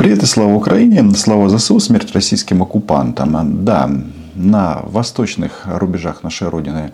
[0.00, 3.66] Привет и слава Украине, слава ЗСУ, смерть российским оккупантам.
[3.66, 3.90] Да,
[4.34, 6.92] на восточных рубежах нашей Родины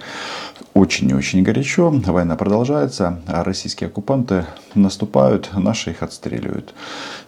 [0.74, 1.90] очень и очень горячо.
[2.04, 6.74] Война продолжается, а российские оккупанты наступают, наши их отстреливают.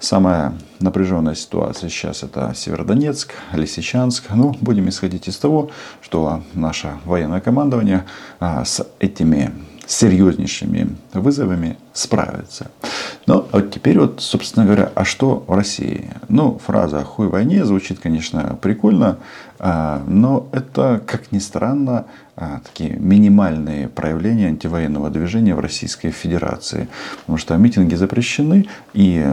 [0.01, 4.25] Самая напряженная ситуация сейчас это Северодонецк, Лисичанск.
[4.35, 5.71] Ну, будем исходить из того,
[6.01, 8.05] что наше военное командование
[8.41, 9.53] а, с этими
[9.87, 12.73] серьезнейшими вызовами справится.
[13.29, 16.13] Ну, а вот теперь вот, собственно говоря, а что в России?
[16.31, 19.19] Ну, фраза «хуй войне» звучит, конечно, прикольно,
[19.61, 22.07] но это, как ни странно,
[22.41, 26.87] а, такие минимальные проявления антивоенного движения в Российской Федерации.
[27.21, 29.27] Потому что митинги запрещены и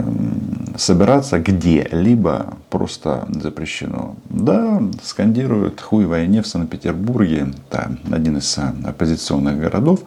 [0.75, 4.15] собираться где-либо просто запрещено.
[4.31, 9.99] Да, скандируют «хуй войне» в Санкт-Петербурге, да, один из оппозиционных городов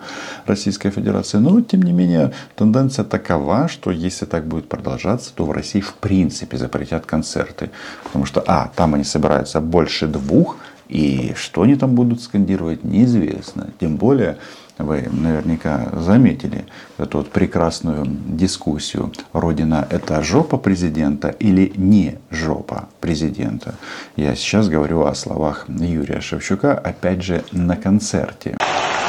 [0.46, 1.38] Российской Федерации.
[1.38, 5.94] Но, тем не менее, тенденция такова, что если так будет продолжаться, то в России в
[5.94, 7.70] принципе запретят концерты.
[8.03, 10.56] Потому что, а, там они собираются больше двух,
[10.89, 13.70] и что они там будут скандировать, неизвестно.
[13.78, 14.39] Тем более,
[14.78, 16.65] вы наверняка заметили
[16.98, 19.12] эту вот прекрасную дискуссию.
[19.33, 23.75] Родина– это жопа президента или не жопа президента?
[24.17, 28.56] Я сейчас говорю о словах Юрия Шевчука, опять же, на концерте.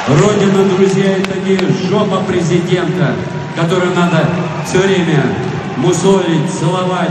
[0.08, 1.56] Родина, друзья, это не
[1.88, 3.14] жопа президента,
[3.54, 4.26] которую надо
[4.66, 5.22] все время
[5.76, 7.10] мусолить, целовать,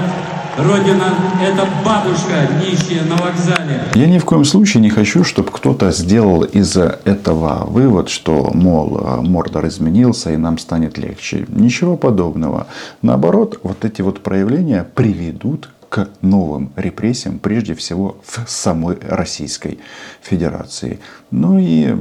[0.61, 3.83] Родина– это бабушка, нищая на вокзале.
[3.95, 9.21] Я ни в коем случае не хочу, чтобы кто-то сделал из этого вывод, что, мол,
[9.21, 11.45] Мордор изменился и нам станет легче.
[11.47, 12.67] Ничего подобного.
[13.01, 19.79] Наоборот, вот эти вот проявления приведут к новым репрессиям, прежде всего в самой Российской
[20.21, 20.99] Федерации.
[21.31, 21.95] Ну и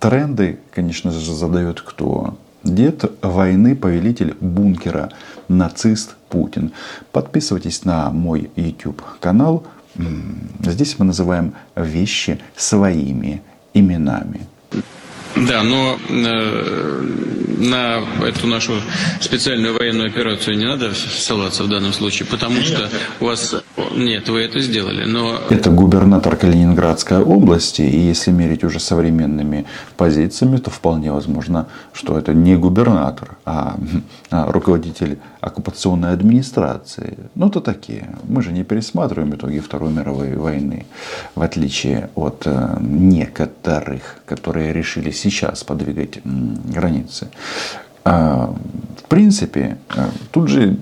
[0.00, 2.36] тренды, конечно же, задает кто?
[2.66, 5.10] Дед войны, повелитель бункера,
[5.46, 6.72] нацист Путин.
[7.12, 9.64] Подписывайтесь на мой YouTube канал.
[10.64, 13.40] Здесь мы называем вещи своими
[13.72, 14.40] именами.
[15.36, 17.02] Да, но э,
[17.58, 18.72] на эту нашу
[19.20, 22.88] специальную военную операцию не надо ссылаться в данном случае, потому что
[23.20, 23.54] у вас...
[23.94, 25.40] Нет, вы это сделали, но...
[25.50, 29.66] Это губернатор Калининградской области, и если мерить уже современными
[29.96, 33.76] позициями, то вполне возможно, что это не губернатор, а,
[34.30, 37.16] а руководитель оккупационной администрации.
[37.34, 38.08] Ну, то такие.
[38.24, 40.86] Мы же не пересматриваем итоги Второй мировой войны,
[41.34, 47.28] в отличие от э, некоторых, которые решили сейчас подвигать границы.
[48.04, 48.54] А,
[48.98, 50.76] в принципе, э, тут же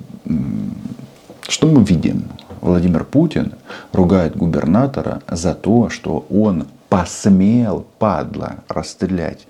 [1.48, 2.24] что мы видим?
[2.62, 3.52] Владимир Путин
[3.92, 9.46] ругает губернатора за то, что он посмел, падла, расстрелять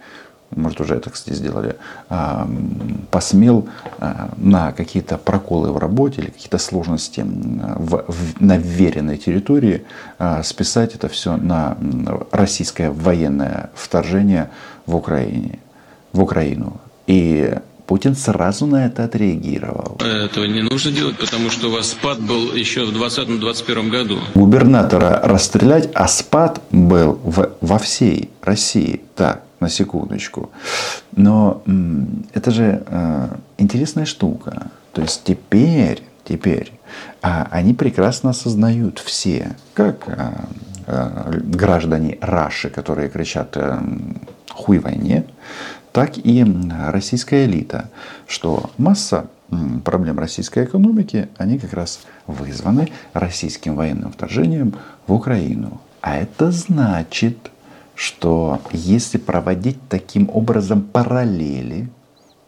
[0.57, 1.77] может уже это, кстати, сделали,
[2.09, 2.49] а,
[3.11, 9.85] посмел а, на какие-то проколы в работе или какие-то сложности в, в, на веренной территории
[10.43, 11.77] списать это все на
[12.31, 14.51] российское военное вторжение
[14.87, 15.59] в Украине,
[16.13, 16.81] в Украину.
[17.07, 17.55] И
[17.87, 19.99] Путин сразу на это отреагировал.
[20.01, 24.19] Этого не нужно делать, потому что у вас спад был еще в 2020-2021 году.
[24.35, 29.03] Губернатора расстрелять, а спад был в, во всей России.
[29.15, 30.51] Так, на секундочку.
[31.17, 31.63] Но
[32.35, 34.71] это же э, интересная штука.
[34.93, 36.73] То есть теперь, теперь
[37.23, 40.45] а, они прекрасно осознают все, как а,
[40.87, 43.57] а, граждане Раши, которые кричат
[44.51, 45.25] хуй войне,
[45.93, 46.45] так и
[46.93, 47.89] российская элита,
[48.27, 49.27] что масса
[49.85, 54.75] проблем российской экономики, они как раз вызваны российским военным вторжением
[55.07, 55.81] в Украину.
[56.01, 57.51] А это значит,
[57.95, 61.89] что если проводить таким образом параллели,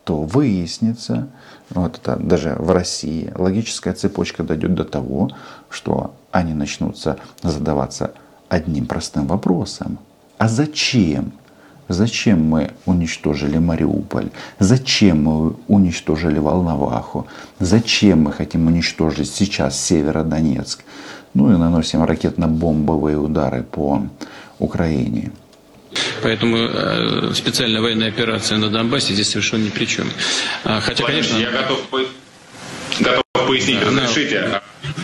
[0.05, 1.29] то выяснится,
[1.71, 5.31] вот это даже в России, логическая цепочка дойдет до того,
[5.69, 8.13] что они начнутся задаваться
[8.49, 9.99] одним простым вопросом.
[10.39, 11.33] А зачем
[11.89, 14.31] Зачем мы уничтожили Мариуполь?
[14.59, 17.27] Зачем мы уничтожили Волноваху?
[17.61, 20.85] Зачем мы хотим уничтожить сейчас Северодонецк?
[21.35, 24.03] Ну и наносим ракетно-бомбовые удары по
[24.59, 25.31] Украине.
[26.23, 30.11] Поэтому э, специальная военная операция на Донбассе здесь совершенно ни при чем.
[30.65, 31.37] А, хотя, конечно...
[31.37, 31.81] Я готов,
[33.01, 34.61] готов пояснить, да, разрешите.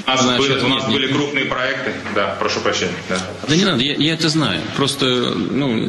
[0.06, 1.16] У нас, Значит, были, у нас нет, были нет.
[1.16, 1.92] крупные проекты.
[2.14, 2.92] Да, прошу прощения.
[3.08, 3.18] Да,
[3.48, 4.60] да не надо, я, я это знаю.
[4.76, 5.88] Просто, ну,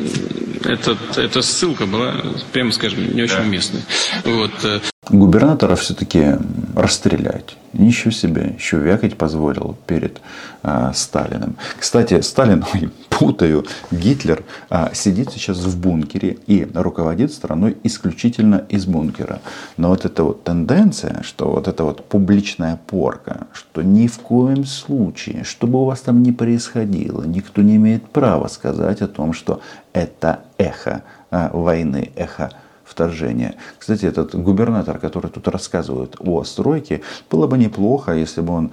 [0.63, 2.15] это, эта ссылка была,
[2.51, 3.41] прямо скажем, не очень да.
[3.41, 3.81] уместной.
[4.23, 4.51] Вот.
[4.63, 4.79] Э.
[5.09, 6.37] Губернатора все-таки
[6.75, 7.55] расстрелять.
[7.73, 10.21] Ничего себе, еще вякать позволил перед
[10.61, 11.55] э, Сталиным.
[11.79, 12.63] Кстати, Сталин,
[13.09, 19.41] путаю, Гитлер э, сидит сейчас в бункере и руководит страной исключительно из бункера.
[19.77, 24.65] Но вот эта вот тенденция, что вот эта вот публичная порка, что ни в коем
[24.65, 29.33] случае, что бы у вас там ни происходило, никто не имеет права сказать о том,
[29.33, 29.61] что
[29.93, 32.51] это эхо э, войны, эхо
[32.93, 33.55] вторжения.
[33.79, 37.01] Кстати, этот губернатор, который тут рассказывает о стройке,
[37.31, 38.71] было бы неплохо, если бы он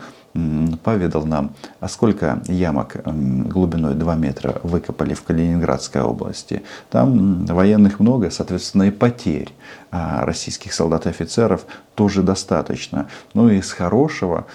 [0.85, 6.63] поведал нам, а сколько ямок глубиной 2 метра выкопали в Калининградской области.
[6.91, 9.53] Там военных много, соответственно, и потерь
[9.93, 11.67] а российских солдат и офицеров
[11.97, 13.09] тоже достаточно.
[13.35, 14.47] Ну и с хорошего,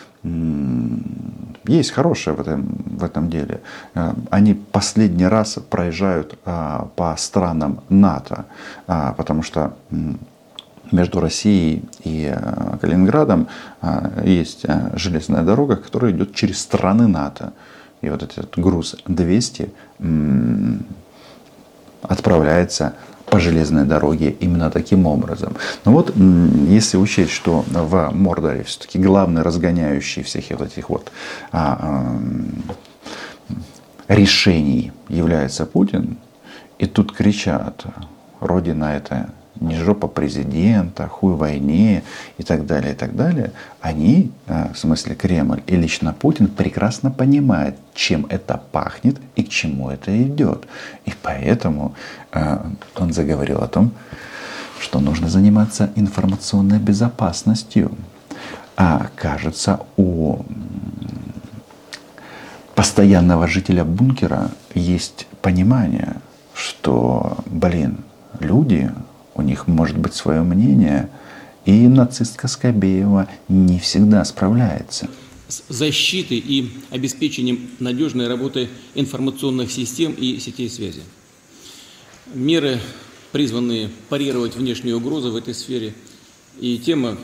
[1.66, 3.62] есть хорошее в этом, в этом деле.
[3.94, 8.46] А, они последний раз проезжают а, по странам НАТО,
[8.86, 9.74] потому что
[10.96, 13.48] между Россией и э, Калининградом
[13.82, 17.54] э, есть э, железная дорога, которая идет через страны НАТО.
[18.02, 19.70] И вот этот груз 200
[22.02, 22.94] отправляется
[23.26, 25.56] по железной дороге именно таким образом.
[25.86, 31.12] Но вот если учесть, что в Мордоре все-таки главный разгоняющий всех вот этих вот
[31.52, 31.80] а,
[33.50, 33.54] а,
[34.08, 36.18] решений является Путин,
[36.78, 37.86] и тут кричат,
[38.40, 42.04] Родина это не жопа президента, хуй войне
[42.38, 47.12] и так далее, и так далее, они, э, в смысле Кремль и лично Путин, прекрасно
[47.12, 50.68] понимают, чем это пахнет и к чему это идет.
[51.06, 51.96] И поэтому
[52.32, 52.60] э,
[52.96, 53.92] он заговорил о том,
[54.80, 57.92] что нужно заниматься информационной безопасностью.
[58.78, 60.44] А кажется, у
[62.76, 66.18] постоянного жителя бункера есть понимание,
[66.54, 68.00] что, блин,
[68.40, 68.92] люди
[69.36, 71.10] у них может быть свое мнение,
[71.66, 75.10] и нацистка Скобеева не всегда справляется.
[75.48, 81.02] С защитой и обеспечением надежной работы информационных систем и сетей связи.
[82.34, 82.80] Меры,
[83.32, 85.94] призванные парировать внешние угрозы в этой сфере.
[86.60, 87.18] И тема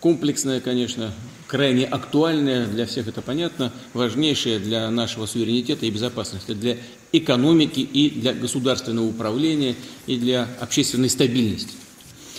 [0.00, 1.12] комплексная, конечно,
[1.46, 6.78] крайне актуальная, для всех это понятно, важнейшая для нашего суверенитета и безопасности, для
[7.12, 9.74] экономики и для государственного управления
[10.06, 11.74] и для общественной стабильности.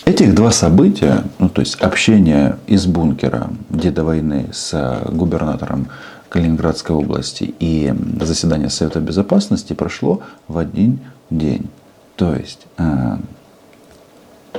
[0.06, 5.90] Этих два события, ну то есть общение из бункера деда войны с губернатором
[6.30, 11.00] Калининградской области и заседание Совета Безопасности прошло в один
[11.30, 11.68] день.
[12.16, 13.18] То есть э,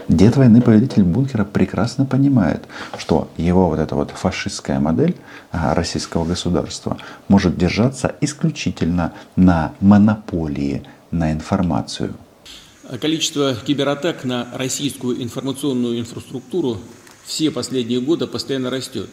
[0.09, 2.65] Дед войны, повелитель бункера, прекрасно понимает,
[2.99, 5.17] что его вот эта вот фашистская модель
[5.51, 6.99] а, российского государства
[7.29, 12.15] может держаться исключительно на монополии на информацию.
[13.01, 16.79] Количество кибератак на российскую информационную инфраструктуру
[17.25, 19.09] все последние годы постоянно растет.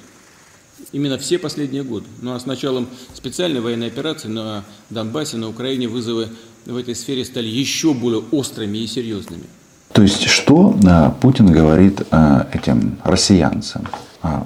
[0.92, 2.06] Именно все последние годы.
[2.22, 6.30] Ну а с началом специальной военной операции на Донбассе, на Украине вызовы
[6.66, 9.46] в этой сфере стали еще более острыми и серьезными.
[9.96, 13.86] То есть, что а, Путин говорит а, этим россиянцам?
[14.22, 14.46] А,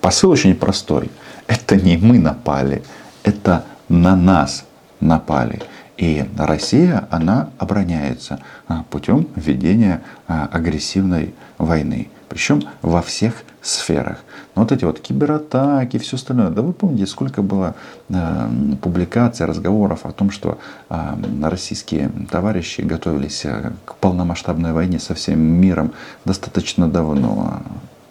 [0.00, 1.10] посыл очень простой.
[1.48, 2.84] Это не мы напали,
[3.24, 4.64] это на нас
[5.00, 5.60] напали.
[5.96, 8.38] И Россия, она обороняется
[8.90, 12.08] путем ведения агрессивной войны.
[12.28, 14.18] Причем во всех сферах.
[14.54, 16.50] Но вот эти вот кибератаки, все остальное.
[16.50, 17.74] Да вы помните, сколько было
[18.08, 18.48] э,
[18.80, 20.58] публикаций, разговоров о том, что
[20.88, 20.96] э,
[21.42, 25.92] российские товарищи готовились э, к полномасштабной войне со всем миром
[26.24, 27.62] достаточно давно.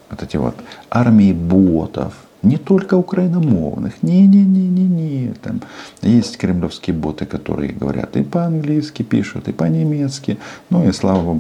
[0.10, 0.56] Вот эти вот
[0.90, 2.14] армии ботов,
[2.46, 4.04] не только украиномовных.
[4.04, 5.34] Не-не-не-не-не.
[5.42, 5.62] Там
[6.02, 10.38] есть кремлевские боты, которые говорят и по-английски пишут, и по-немецки.
[10.70, 11.38] Ну и слава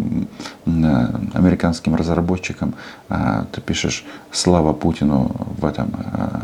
[0.65, 2.73] американским разработчикам.
[3.09, 6.41] А, ты пишешь «Слава Путину» в, этом, а,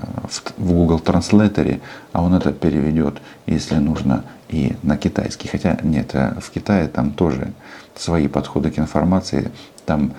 [0.58, 1.80] в Google Translator,
[2.14, 3.16] а он это переведет,
[3.48, 5.48] если нужно, и на китайский.
[5.48, 7.54] Хотя нет, а в Китае там тоже
[7.96, 9.52] свои подходы к информации.
[9.86, 10.14] Там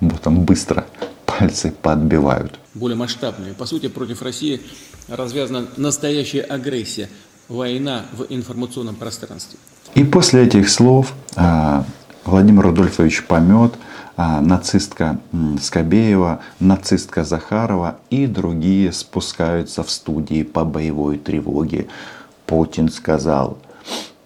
[0.00, 0.84] ботам быстро
[1.26, 2.58] пальцы подбивают.
[2.74, 3.52] Более масштабные.
[3.54, 4.60] По сути, против России
[5.08, 7.08] развязана настоящая агрессия,
[7.48, 9.58] война в информационном пространстве.
[9.94, 11.84] И после этих слов а,
[12.24, 13.74] Владимир Рудольфович Помет,
[14.16, 15.20] а, нацистка
[15.60, 21.86] Скобеева, нацистка Захарова и другие спускаются в студии по боевой тревоге.
[22.46, 23.58] Путин сказал,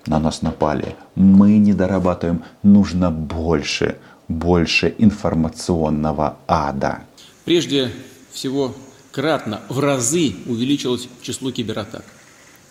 [0.07, 3.97] на нас напали, мы не дорабатываем, нужно больше–
[4.31, 7.03] больше информационного ада.
[7.45, 7.91] Прежде
[8.33, 8.75] всего,
[9.11, 12.05] кратно, в разы увеличилось число кибератак,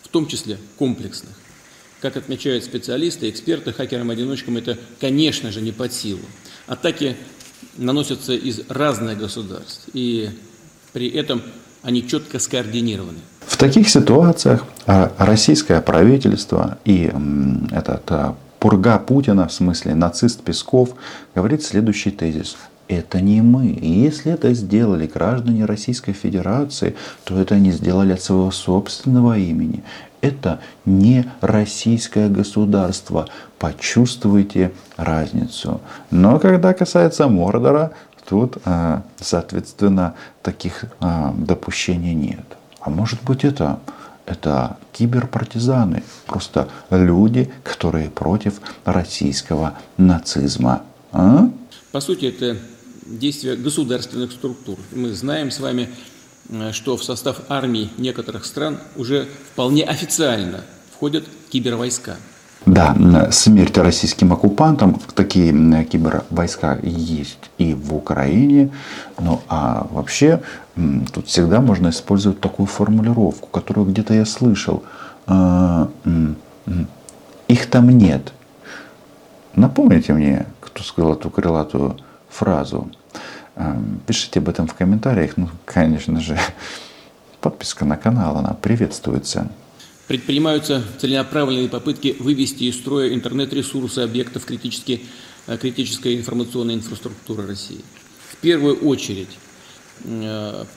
[0.02, 1.32] в том числе комплексных.
[2.00, 6.22] Как отмечают специалисты, эксперты, хакерам-одиночкам это, конечно же, не под силу.
[6.66, 7.14] Атаки
[7.76, 9.88] наносятся из разных государств.
[9.92, 10.30] И
[10.94, 11.42] При этом
[11.82, 13.18] они четко скоординированы.
[13.46, 17.12] В таких ситуациях а, российское правительство и
[17.70, 20.90] этот а, пурга Путина, в смысле нацист Песков,
[21.34, 22.56] говорит следующий тезис.
[22.86, 23.68] Это не мы.
[23.68, 29.82] И если это сделали граждане Российской Федерации, то это они сделали от своего собственного имени.
[30.20, 33.26] Это не российское государство.
[33.58, 35.80] Почувствуйте разницу.
[36.10, 37.92] Но когда касается Мордора,
[38.28, 42.44] тут, а, соответственно, таких допущений нет.
[42.80, 43.78] А может быть это
[44.30, 50.82] это киберпартизаны, просто люди, которые против российского нацизма.
[51.12, 51.50] А?
[51.92, 52.56] По сути, это
[53.06, 54.78] действия государственных структур.
[54.92, 55.88] Мы знаем с вами,
[56.48, 60.60] э, что в состав армий некоторых стран уже вполне официально
[60.94, 62.16] входят кибервойска.
[62.66, 62.94] Да,
[63.30, 65.50] смерть российским оккупантам, такие
[65.84, 68.70] кибервойска есть и в Украине,
[69.18, 70.42] ну а вообще
[71.14, 74.82] тут всегда можно использовать такую формулировку, которую где-то я слышал.
[75.26, 75.88] А,
[77.46, 78.32] Их там нет.
[79.54, 81.96] Напомните мне, кто сказал эту крылатую
[82.28, 82.90] фразу.
[83.54, 85.36] А, пишите об этом в комментариях.
[85.36, 86.36] Ну, конечно же,
[87.40, 89.48] подписка на канал, она приветствуется.
[90.08, 95.02] Предпринимаются целенаправленные попытки вывести из строя интернет-ресурсы объектов критически,
[95.46, 97.84] э, критической информационной инфраструктуры России.
[98.32, 99.28] В первую очередь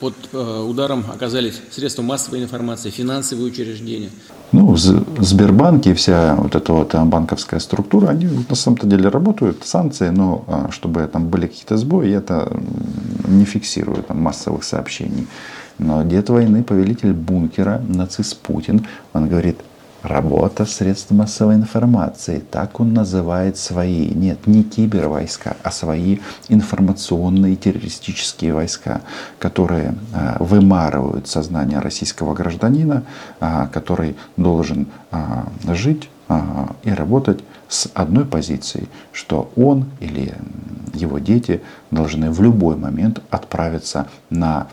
[0.00, 4.10] под э, ударом оказались средства массовой информации, финансовые учреждения.
[4.52, 10.10] Ну, Сбербанки и вся вот эта вот банковская структура, они на самом-то деле работают, санкции,
[10.10, 12.52] но чтобы там были какие-то сбои, это
[13.26, 15.26] не фиксирует там, массовых сообщений.
[15.78, 19.58] Но дед войны, повелитель бункера, нацист Путин, он говорит,
[20.04, 22.42] работа средств массовой информации.
[22.50, 26.18] Так он называет свои, нет, не кибервойска, а свои
[26.48, 29.00] информационные террористические войска,
[29.38, 33.02] которые а, вымарывают сознание российского гражданина,
[33.40, 36.10] а, который должен а, жить
[36.82, 40.34] и работать с одной позицией, что он или
[40.94, 44.68] его дети должны в любой момент отправиться на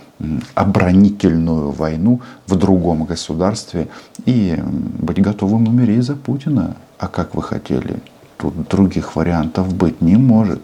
[0.55, 3.87] оборонительную войну в другом государстве
[4.25, 6.75] и быть готовым умереть за Путина.
[6.97, 8.01] А как вы хотели?
[8.37, 10.61] Тут других вариантов быть не может.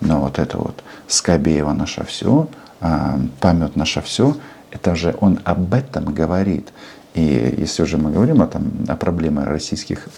[0.00, 2.48] Но вот это вот Скобеева наше все,
[2.80, 4.36] а, память наше все,
[4.70, 6.72] это же он об этом говорит.
[7.14, 10.08] И если уже мы говорим о, там, о проблеме российских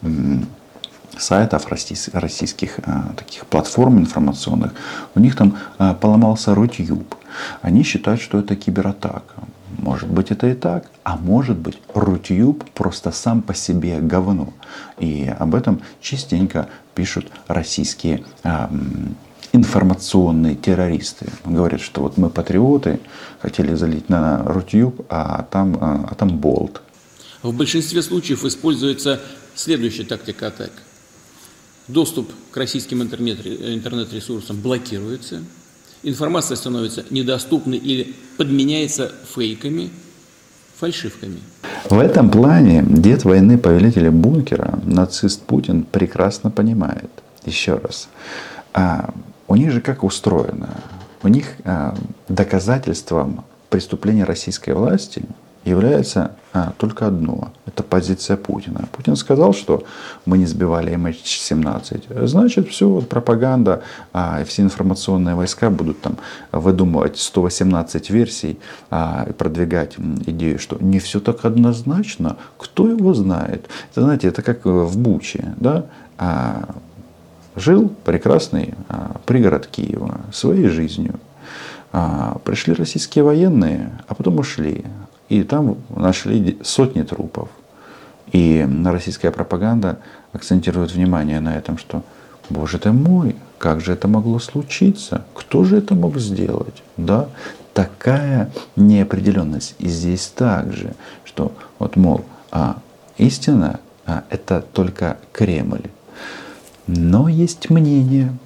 [1.18, 4.72] сайтов, российских а, таких платформ информационных,
[5.14, 7.14] у них там а, поломался Рутюб.
[7.61, 9.34] Они считают, что это кибератака.
[9.78, 14.52] Может быть это и так, а может быть Рутюб просто сам по себе говно.
[14.99, 18.70] И об этом частенько пишут российские а,
[19.52, 21.26] информационные террористы.
[21.44, 23.00] Говорят, что вот мы патриоты,
[23.40, 26.80] хотели залить на Рутюб, а там, а, а там болт.
[27.42, 29.21] В большинстве случаев используется
[29.54, 30.71] следующая тактика атак.
[31.88, 35.42] Доступ к российским интернет-ресурсам блокируется,
[36.02, 39.90] информация становится недоступной или подменяется фейками,
[40.78, 41.40] фальшивками.
[41.90, 47.11] В этом плане дед войны повелителя бункера, нацист Путин, прекрасно понимает.
[47.44, 48.09] Еще раз.
[48.73, 49.12] А,
[49.52, 50.71] у них же как устроено?
[51.23, 51.94] У них а,
[52.28, 55.25] доказательством преступления российской власти–
[55.64, 57.52] является а, только одно.
[57.66, 58.88] Это позиция Путина.
[58.92, 59.85] Путин сказал, что
[60.26, 62.26] мы не сбивали MH17.
[62.26, 63.82] Значит, все, вот пропаганда,
[64.12, 66.18] а, все информационные войска будут там
[66.50, 68.59] выдумывать 118 версий
[68.90, 72.37] а, и продвигать идею, что не все так однозначно.
[72.59, 73.68] Кто его знает?
[73.92, 75.54] Это, знаете, это как в Буче.
[75.59, 75.87] Да?
[76.18, 76.75] А,
[77.56, 81.14] жил прекрасный а, пригород Киева своей жизнью.
[81.92, 84.85] А, пришли российские военные, а потом ушли.
[85.28, 87.49] И там нашли сотни трупов.
[88.32, 89.99] И российская пропаганда
[90.32, 92.02] акцентирует внимание на этом, что
[92.49, 95.25] Боже ты мой, как же это могло случиться?
[95.35, 96.82] Кто же это мог сделать?
[96.97, 97.28] Да?
[97.75, 99.75] Такая неопределенность.
[99.78, 100.94] И здесь также,
[101.25, 102.78] что вот, мол, а,
[103.18, 105.90] истина а, это только Кремль.
[106.87, 108.37] Но есть мнение,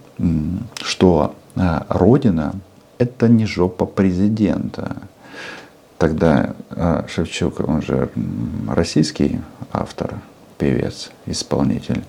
[0.82, 2.54] что а, Родина
[2.98, 5.02] это не жопа президента.
[5.98, 8.10] Тогда а, Шевчук, он же
[8.68, 9.40] российский
[9.72, 10.20] автор,
[10.58, 12.02] певец, исполнитель.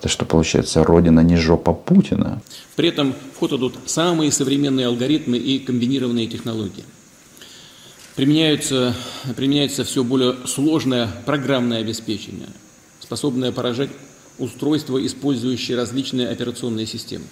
[0.00, 2.40] Это что получается, родина не жопа Путина?
[2.74, 6.84] При этом в ход идут самые современные алгоритмы и комбинированные технологии.
[8.16, 8.94] Применяются,
[9.36, 12.48] применяется все более сложное программное обеспечение,
[12.98, 13.90] способное поражать
[14.40, 17.24] устройства, использующие различные операционные системы.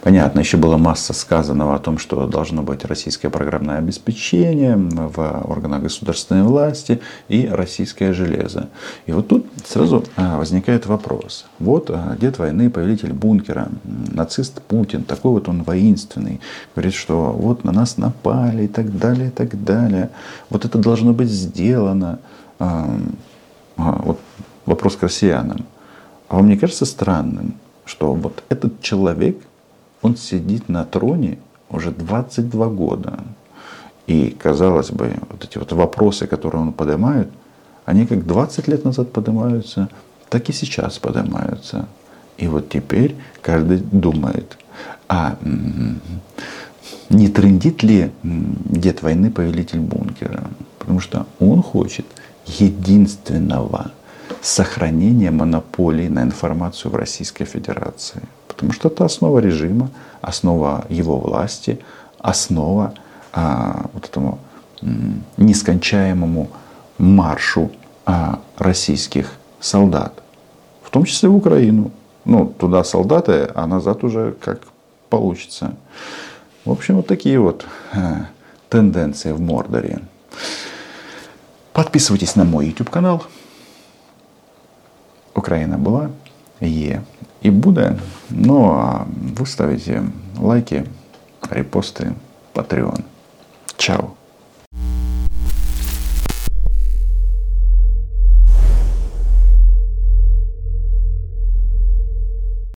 [0.00, 5.82] Понятно, еще была масса сказанного о том, что должно быть российское программное обеспечение в органах
[5.82, 8.68] государственной власти и российское железо.
[9.06, 11.46] И вот тут сразу а, возникает вопрос.
[11.58, 16.40] Вот а, дед войны, повелитель бункера, нацист Путин, такой вот он воинственный,
[16.76, 20.10] говорит, что вот на нас напали и так далее, и так далее.
[20.48, 22.20] Вот это должно быть сделано.
[22.60, 22.88] А,
[23.76, 24.20] вот
[24.64, 25.66] вопрос к россиянам.
[26.28, 27.54] А вам не кажется странным,
[27.84, 29.38] что вот этот человек
[30.02, 31.38] он сидит на троне
[31.70, 33.20] уже 22 года.
[34.06, 37.28] И, казалось бы, вот эти вот вопросы, которые он поднимает,
[37.84, 39.88] они как 20 лет назад поднимаются,
[40.28, 41.86] так и сейчас поднимаются.
[42.36, 44.56] И вот теперь каждый думает,
[45.08, 45.36] а
[47.08, 50.44] не трендит ли дед войны повелитель бункера?
[50.78, 52.06] Потому что он хочет
[52.46, 53.92] единственного
[54.40, 58.22] сохранения монополии на информацию в Российской Федерации.
[58.46, 59.90] Потому что это основа режима,
[60.20, 61.78] основа его власти,
[62.18, 62.94] основа
[63.32, 64.38] а, вот этому
[65.36, 66.50] нескончаемому
[66.98, 67.70] маршу
[68.06, 70.22] а, российских солдат,
[70.82, 71.90] в том числе в Украину.
[72.24, 74.60] Ну, туда солдаты, а назад уже как
[75.08, 75.74] получится.
[76.64, 78.26] В общем, вот такие вот а,
[78.68, 80.00] тенденции в Мордоре.
[81.72, 83.24] Подписывайтесь на мой YouTube канал.
[85.38, 86.10] Украина была,
[86.60, 87.00] Е
[87.42, 87.96] и буде.
[88.30, 90.02] Ну а вы ставите
[90.38, 90.84] лайки,
[91.50, 92.12] репосты,
[92.54, 93.04] Patreon.
[93.76, 94.17] Чао.